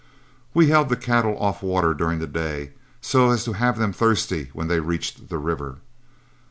[0.55, 4.49] We held the cattle off water during the day, so as to have them thirsty
[4.51, 5.77] when they reached the river.